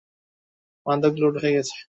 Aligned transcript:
মাদক 0.85 1.13
লোড 1.21 1.35
হয়ে 1.41 1.55
গেছে। 1.57 1.75